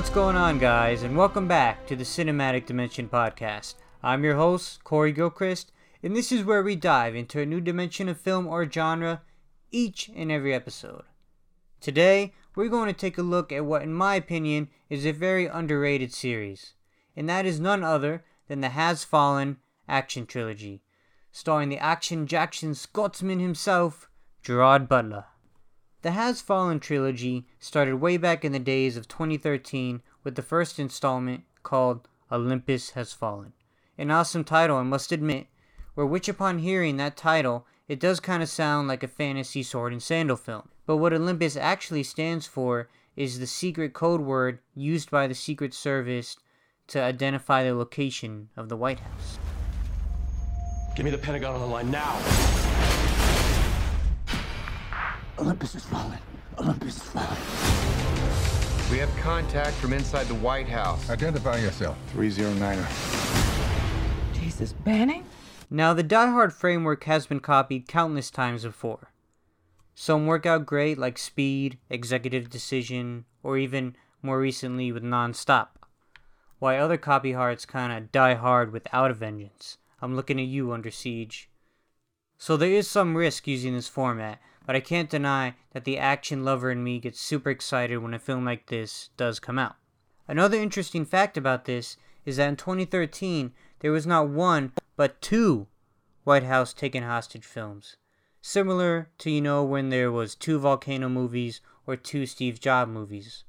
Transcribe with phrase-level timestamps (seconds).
[0.00, 3.74] What's going on, guys, and welcome back to the Cinematic Dimension Podcast.
[4.02, 5.72] I'm your host, Corey Gilchrist,
[6.02, 9.20] and this is where we dive into a new dimension of film or genre
[9.70, 11.02] each and every episode.
[11.82, 15.44] Today, we're going to take a look at what, in my opinion, is a very
[15.44, 16.72] underrated series,
[17.14, 20.80] and that is none other than the Has Fallen action trilogy,
[21.30, 24.08] starring the action Jackson Scotsman himself,
[24.42, 25.26] Gerard Butler.
[26.02, 30.78] The Has Fallen trilogy started way back in the days of 2013 with the first
[30.78, 33.52] installment called Olympus Has Fallen.
[33.98, 35.48] An awesome title, I must admit,
[35.94, 39.92] where which upon hearing that title, it does kind of sound like a fantasy sword
[39.92, 40.70] and sandal film.
[40.86, 45.74] But what Olympus actually stands for is the secret code word used by the Secret
[45.74, 46.38] Service
[46.86, 49.38] to identify the location of the White House.
[50.96, 52.69] Give me the Pentagon on the line now.
[55.38, 56.18] Olympus has fallen.
[56.58, 58.90] Olympus has fallen.
[58.90, 61.08] We have contact from inside the White House.
[61.08, 61.96] Identify yourself.
[62.14, 64.34] 309er.
[64.34, 65.24] Jesus, Banning?
[65.70, 69.12] Now, the Die Hard framework has been copied countless times before.
[69.94, 75.86] Some work out great, like Speed, Executive Decision, or even more recently with Non-Stop.
[76.58, 79.78] While other copy hearts kinda die hard without a vengeance.
[80.02, 81.48] I'm looking at you, Under Siege.
[82.36, 84.40] So there is some risk using this format,
[84.70, 88.20] but I can't deny that the action lover in me gets super excited when a
[88.20, 89.74] film like this does come out.
[90.28, 93.50] Another interesting fact about this is that in 2013,
[93.80, 95.66] there was not one, but two
[96.22, 97.96] White House taken hostage films.
[98.42, 103.42] Similar to, you know, when there was two Volcano movies or two Steve Jobs movies.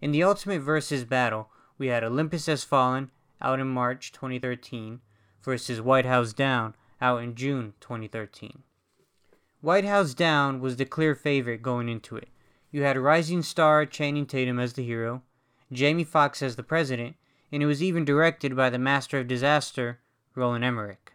[0.00, 4.98] In the Ultimate Versus battle, we had Olympus Has Fallen, out in March 2013,
[5.40, 8.64] versus White House Down, out in June 2013.
[9.64, 12.28] White House Down was the clear favorite going into it.
[12.70, 15.22] You had rising star Channing Tatum as the hero,
[15.72, 17.16] Jamie Foxx as the president,
[17.50, 20.00] and it was even directed by the master of disaster,
[20.34, 21.14] Roland Emmerich.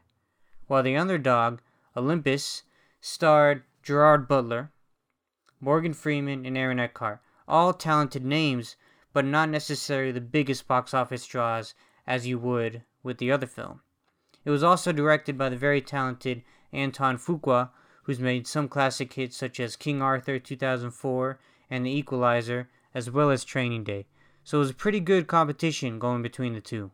[0.66, 1.60] While the underdog,
[1.96, 2.64] Olympus,
[3.00, 4.72] starred Gerard Butler,
[5.62, 8.78] Morgan Freeman, and Aaron Eckhart, all talented names,
[9.14, 11.76] but not necessarily the biggest box office draws
[12.08, 13.82] as you would with the other film.
[14.44, 16.42] It was also directed by the very talented
[16.74, 17.70] Antoine Fuqua,
[18.10, 21.40] who's made some classic hits such as King Arthur 2004
[21.70, 24.08] and The Equalizer, as well as Training Day.
[24.44, 26.90] So it was a pretty good competition going between the two.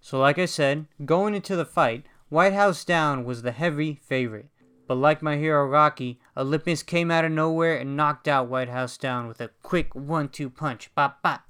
[0.00, 4.50] So, like I said, going into the fight, White House Down was the heavy favorite.
[4.86, 8.96] But like my hero Rocky, Olympus came out of nowhere and knocked out White House
[8.96, 10.94] down with a quick one two punch.
[10.94, 11.42] Bop bop.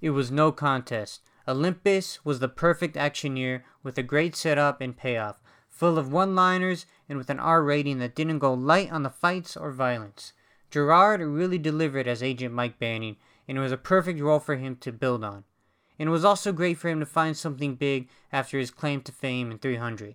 [0.00, 1.20] It was no contest.
[1.46, 6.86] Olympus was the perfect actioneer with a great setup and payoff, full of one liners
[7.12, 10.32] and with an R rating that didn't go light on the fights or violence.
[10.70, 14.76] Gerard really delivered as Agent Mike Banning, and it was a perfect role for him
[14.76, 15.44] to build on.
[15.98, 19.12] And it was also great for him to find something big after his claim to
[19.12, 20.14] fame in 300.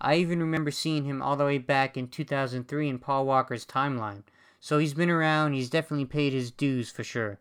[0.00, 4.22] I even remember seeing him all the way back in 2003 in Paul Walker's timeline.
[4.60, 7.40] So he's been around, he's definitely paid his dues for sure.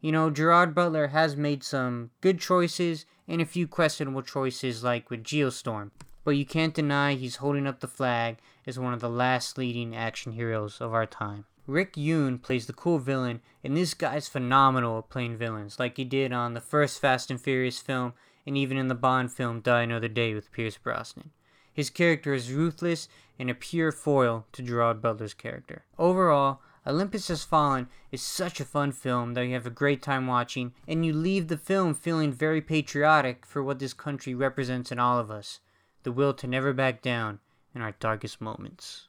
[0.00, 5.10] You know, Gerard Butler has made some good choices and a few questionable choices, like
[5.10, 5.90] with Geostorm,
[6.28, 9.96] but you can't deny he's holding up the flag as one of the last leading
[9.96, 11.46] action heroes of our time.
[11.66, 16.04] Rick Yune plays the cool villain, and this guy's phenomenal at playing villains, like he
[16.04, 18.12] did on the first Fast and Furious film
[18.46, 21.30] and even in the Bond film Die Another Day with Pierce Brosnan.
[21.72, 23.08] His character is ruthless
[23.38, 25.86] and a pure foil to Gerard Butler's character.
[25.98, 30.26] Overall, Olympus Has Fallen is such a fun film that you have a great time
[30.26, 34.98] watching, and you leave the film feeling very patriotic for what this country represents in
[34.98, 35.60] all of us
[36.08, 37.38] the will to never back down
[37.74, 39.08] in our darkest moments.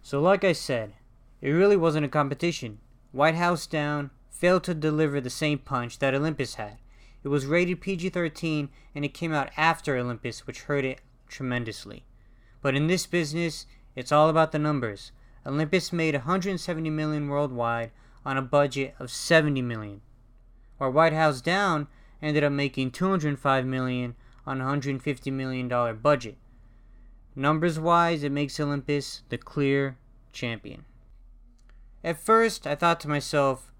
[0.00, 0.94] So, like I said,
[1.42, 2.78] it really wasn't a competition.
[3.12, 6.78] White House Down failed to deliver the same punch that Olympus had.
[7.22, 12.06] It was rated PG 13 and it came out after Olympus, which hurt it tremendously.
[12.62, 15.12] But in this business, it's all about the numbers.
[15.44, 17.90] Olympus made 170 million worldwide
[18.24, 20.00] on a budget of 70 million,
[20.78, 21.86] while White House Down
[22.22, 24.14] ended up making 205 million
[24.50, 26.36] on a 150 million dollar budget.
[27.36, 29.96] Numbers wise, it makes Olympus the clear
[30.32, 30.84] champion.
[32.02, 33.72] At first, I thought to myself,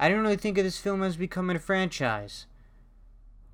[0.00, 2.46] I didn't really think of this film as becoming a franchise.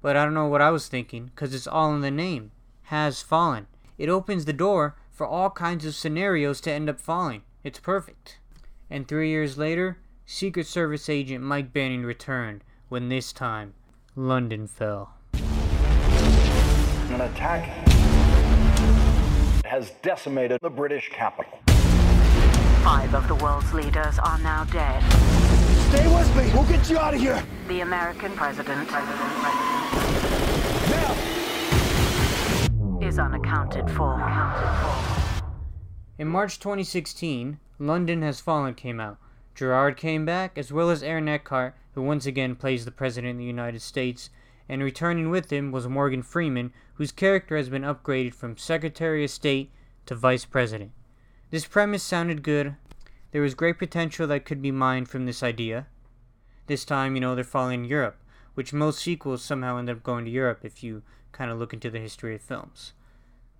[0.00, 2.50] But I don't know what I was thinking, because it's all in the name
[2.84, 3.66] has fallen.
[3.98, 7.42] It opens the door for all kinds of scenarios to end up falling.
[7.62, 8.38] It's perfect.
[8.88, 13.74] And three years later, Secret Service agent Mike Banning returned when this time
[14.16, 15.14] London fell.
[17.14, 17.62] An attack
[19.64, 21.60] has decimated the British capital.
[22.82, 25.00] Five of the world's leaders are now dead.
[25.90, 26.50] Stay with me.
[26.52, 27.40] We'll get you out of here.
[27.68, 28.88] The American president
[33.00, 34.18] is unaccounted for.
[36.18, 39.18] In March 2016, London Has Fallen came out.
[39.54, 43.38] Gerard came back, as well as Aaron Eckhart, who once again plays the President of
[43.38, 44.30] the United States,
[44.68, 49.30] and returning with him was Morgan Freeman, whose character has been upgraded from Secretary of
[49.30, 49.70] State
[50.06, 50.92] to Vice President.
[51.50, 52.76] This premise sounded good.
[53.32, 55.86] There was great potential that could be mined from this idea.
[56.66, 58.16] This time, you know, they're following Europe,
[58.54, 61.02] which most sequels somehow end up going to Europe if you
[61.32, 62.92] kind of look into the history of films.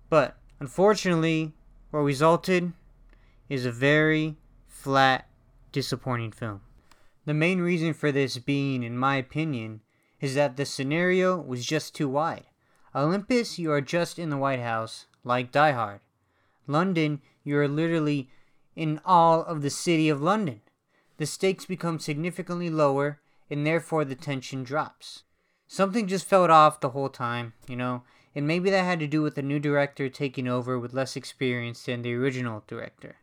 [0.09, 1.53] But unfortunately,
[1.91, 2.73] what resulted
[3.49, 4.37] is a very
[4.67, 5.27] flat,
[5.71, 6.61] disappointing film.
[7.25, 9.81] The main reason for this being, in my opinion,
[10.25, 12.45] is that the scenario was just too wide.
[12.95, 15.99] Olympus, you are just in the White House, like Die Hard.
[16.65, 18.31] London, you are literally
[18.75, 20.61] in all of the city of London.
[21.17, 25.21] The stakes become significantly lower, and therefore the tension drops.
[25.67, 28.01] Something just felt off the whole time, you know,
[28.33, 31.83] and maybe that had to do with the new director taking over with less experience
[31.83, 33.17] than the original director.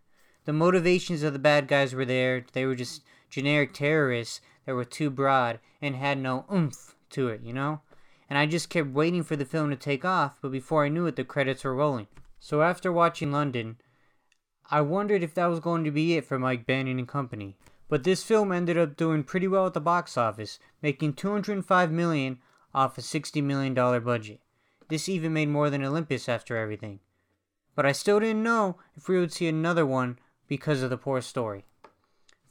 [0.44, 4.84] The motivations of the bad guys were there, they were just generic terrorists that were
[4.84, 7.80] too broad and had no oomph to it, you know?
[8.28, 11.06] And I just kept waiting for the film to take off, but before I knew
[11.06, 12.06] it, the credits were rolling.
[12.40, 13.76] So after watching London,
[14.70, 17.56] I wondered if that was going to be it for Mike Banning and company.
[17.88, 22.38] But this film ended up doing pretty well at the box office, making 205 million
[22.74, 24.40] off a 60 million dollar budget.
[24.88, 27.00] This even made more than Olympus after everything.
[27.74, 30.18] But I still didn't know if we would see another one
[30.48, 31.64] because of the poor story.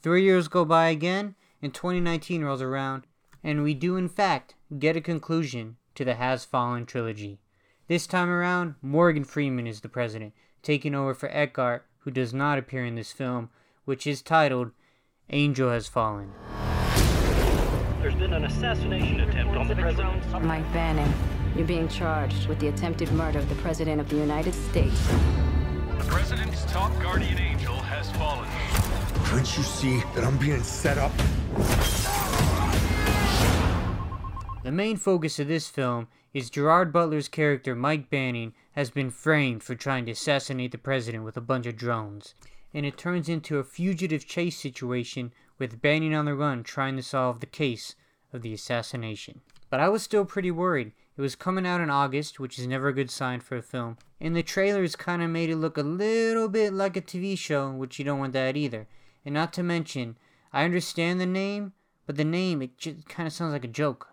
[0.00, 3.06] Three years go by again, and 2019 rolls around,
[3.44, 7.40] and we do in fact get a conclusion to the Has Fallen trilogy.
[7.88, 12.58] This time around, Morgan Freeman is the president, taking over for Eckhart, who does not
[12.58, 13.50] appear in this film,
[13.84, 14.70] which is titled
[15.30, 16.32] Angel Has Fallen.
[18.00, 20.44] There's been an assassination attempt on the president.
[20.44, 21.12] Mike Banning,
[21.54, 25.06] you're being charged with the attempted murder of the President of the United States.
[25.98, 28.48] The president's top guardian angel has fallen.
[29.26, 31.12] Can't you see that I'm being set up?
[34.62, 39.64] The main focus of this film is Gerard Butler's character Mike Banning has been framed
[39.64, 42.36] for trying to assassinate the president with a bunch of drones,
[42.72, 47.02] and it turns into a fugitive chase situation with Banning on the run trying to
[47.02, 47.96] solve the case
[48.32, 49.40] of the assassination.
[49.68, 50.92] But I was still pretty worried.
[51.16, 53.98] It was coming out in August, which is never a good sign for a film,
[54.20, 57.72] and the trailers kind of made it look a little bit like a TV show,
[57.72, 58.86] which you don't want that either.
[59.24, 60.16] And not to mention,
[60.52, 61.72] I understand the name,
[62.06, 64.10] but the name it just kind of sounds like a joke.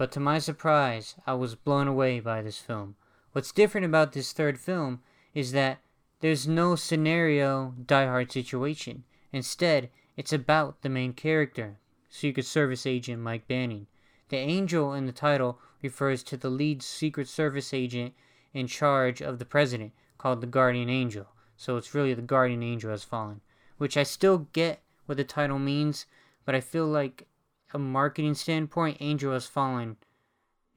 [0.00, 2.96] But to my surprise, I was blown away by this film.
[3.32, 5.02] What's different about this third film
[5.34, 5.80] is that
[6.20, 9.04] there's no scenario Die Hard situation.
[9.30, 11.76] Instead, it's about the main character,
[12.08, 13.88] Secret Service agent Mike Banning.
[14.30, 18.14] The angel in the title refers to the lead Secret Service agent
[18.54, 21.26] in charge of the president, called the Guardian Angel.
[21.58, 23.42] So it's really the Guardian Angel has fallen,
[23.76, 26.06] which I still get what the title means,
[26.46, 27.26] but I feel like
[27.72, 29.96] a marketing standpoint, Angel has fallen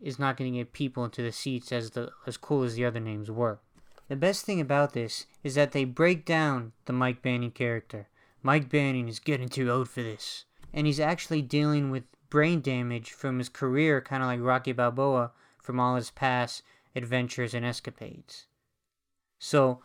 [0.01, 2.85] is not going to get people into the seats as the as cool as the
[2.85, 3.59] other names were.
[4.09, 8.09] The best thing about this is that they break down the Mike Banning character.
[8.41, 13.12] Mike Banning is getting too old for this, and he's actually dealing with brain damage
[13.12, 15.31] from his career, kind of like Rocky Balboa
[15.62, 16.63] from all his past
[16.95, 18.47] adventures and escapades.
[19.39, 19.79] So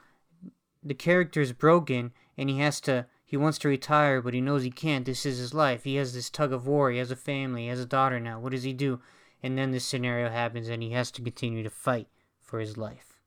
[0.82, 3.06] the character is broken, and he has to.
[3.28, 5.04] He wants to retire, but he knows he can't.
[5.04, 5.84] This is his life.
[5.84, 6.90] He has this tug of war.
[6.90, 7.64] He has a family.
[7.64, 8.40] He has a daughter now.
[8.40, 9.02] What does he do?
[9.42, 12.08] And then this scenario happens, and he has to continue to fight
[12.40, 13.18] for his life.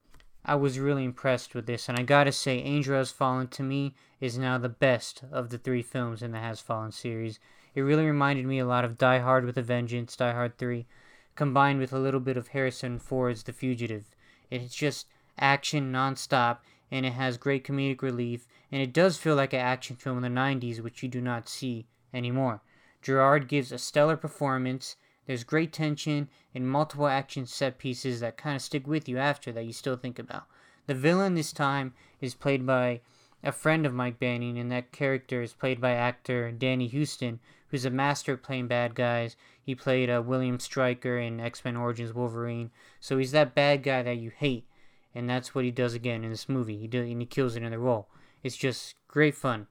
[0.44, 3.94] I was really impressed with this, and I gotta say, Angel Has Fallen to me
[4.20, 7.40] is now the best of the three films in the Has Fallen series.
[7.76, 10.88] It really reminded me a lot of Die Hard with a Vengeance, Die Hard 3,
[11.36, 14.16] combined with a little bit of Harrison Ford's The Fugitive.
[14.50, 15.06] It's just
[15.38, 16.58] action nonstop,
[16.92, 20.34] and it has great comedic relief, and it does feel like an action film in
[20.34, 22.62] the 90s, which you do not see anymore.
[23.02, 24.98] Gerard gives a stellar performance.
[25.26, 29.52] There's great tension and multiple action set pieces that kind of stick with you after
[29.54, 30.44] that you still think about.
[30.88, 33.02] The villain this time is played by
[33.44, 37.86] a friend of Mike Banning, and that character is played by actor Danny Huston, who's
[37.86, 39.36] a master at playing bad guys.
[39.64, 44.04] He played uh, William Stryker in X Men Origins Wolverine, so he's that bad guy
[44.04, 44.66] that you hate,
[45.14, 46.78] and that's what he does again in this movie.
[46.78, 48.08] He do, and he kills it in the role.
[48.44, 49.68] It's just great fun.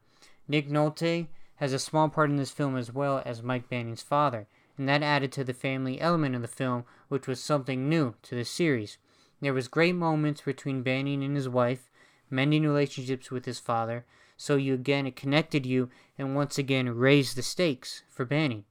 [0.48, 4.46] Nick Nolte has a small part in this film as well as Mike Banning's father,
[4.78, 8.34] and that added to the family element of the film, which was something new to
[8.34, 8.98] the series.
[9.40, 11.90] There was great moments between Banning and his wife,
[12.30, 14.04] mending relationships with his father,
[14.40, 18.64] So you again, it connected you and once again raised the stakes for banning,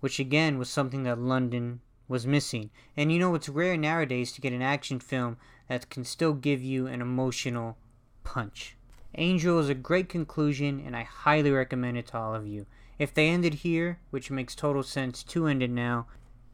[0.00, 1.80] which again was something that London
[2.12, 2.70] was missing.
[2.96, 5.38] And you know, it's rare nowadays to get an action film
[5.68, 7.76] that can still give you an emotional
[8.22, 8.76] punch.
[9.16, 12.66] Angel is a great conclusion, and I highly recommend it to all of you.
[12.98, 16.06] If they ended here, which makes total sense to end it now,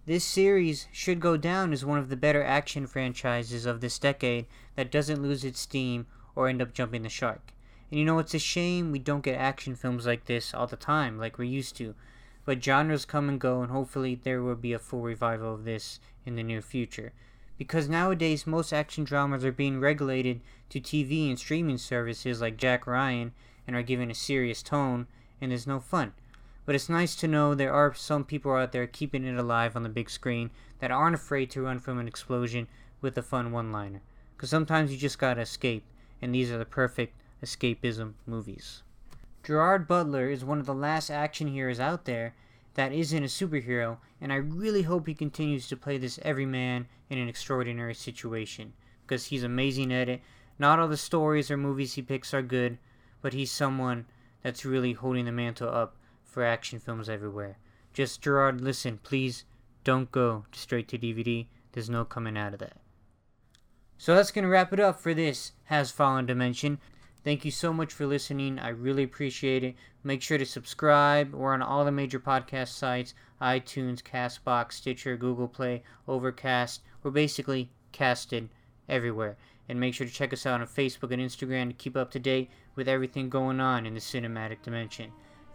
[0.06, 4.46] this series should go down as one of the better action franchises of this decade
[4.74, 7.52] that doesn't lose its steam or end up jumping the shark.
[7.90, 10.76] And you know, it's a shame we don't get action films like this all the
[10.76, 11.94] time, like we're used to.
[12.48, 16.00] But genres come and go, and hopefully there will be a full revival of this
[16.24, 17.12] in the near future.
[17.58, 20.40] Because nowadays, most action dramas are being regulated
[20.70, 23.32] to TV and streaming services like Jack Ryan
[23.66, 25.08] and are given a serious tone,
[25.42, 26.14] and there's no fun.
[26.64, 29.82] But it's nice to know there are some people out there keeping it alive on
[29.82, 32.66] the big screen that aren't afraid to run from an explosion
[33.02, 34.00] with a fun one liner.
[34.34, 35.84] Because sometimes you just gotta escape,
[36.22, 37.12] and these are the perfect
[37.44, 38.84] escapism movies.
[39.42, 42.34] Gerard Butler is one of the last action heroes out there
[42.74, 47.18] that isn't a superhero, and I really hope he continues to play this everyman in
[47.18, 48.72] an extraordinary situation.
[49.06, 50.20] Because he's amazing at it.
[50.58, 52.78] Not all the stories or movies he picks are good,
[53.22, 54.06] but he's someone
[54.42, 57.58] that's really holding the mantle up for action films everywhere.
[57.92, 59.44] Just Gerard, listen, please
[59.82, 61.46] don't go straight to DVD.
[61.72, 62.76] There's no coming out of that.
[63.96, 66.78] So that's going to wrap it up for this Has Fallen Dimension.
[67.28, 68.58] Thank you so much for listening.
[68.58, 69.74] I really appreciate it.
[70.02, 71.34] Make sure to subscribe.
[71.34, 76.80] We're on all the major podcast sites iTunes, Castbox, Stitcher, Google Play, Overcast.
[77.02, 78.48] We're basically casted
[78.88, 79.36] everywhere.
[79.68, 82.18] And make sure to check us out on Facebook and Instagram to keep up to
[82.18, 85.12] date with everything going on in the cinematic dimension.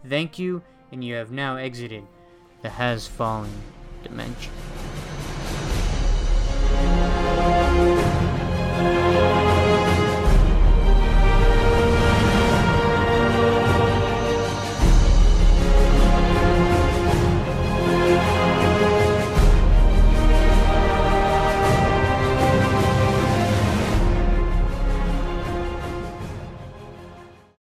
[0.08, 0.62] Thank you,
[0.92, 2.04] and you have now exited
[2.62, 3.50] the Has Fallen
[4.04, 4.52] Dimension.